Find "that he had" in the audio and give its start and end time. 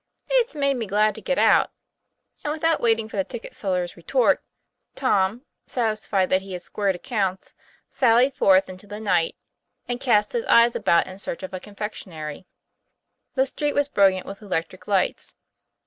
6.31-6.63